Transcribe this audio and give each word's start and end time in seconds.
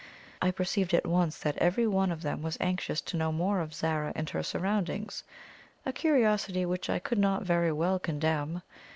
I 0.41 0.49
perceived 0.49 0.95
at 0.95 1.05
once 1.05 1.37
that 1.41 1.57
every 1.57 1.85
one 1.85 2.11
of 2.11 2.23
them 2.23 2.41
was 2.41 2.57
anxious 2.59 3.01
to 3.01 3.17
know 3.17 3.31
more 3.31 3.59
of 3.61 3.75
Zara 3.75 4.11
and 4.15 4.27
her 4.31 4.41
surroundings 4.41 5.23
a 5.85 5.93
curiosity 5.93 6.65
which 6.65 6.89
I 6.89 6.97
could 6.97 7.19
not 7.19 7.43
very 7.43 7.71
well 7.71 7.99
condemn. 7.99 8.63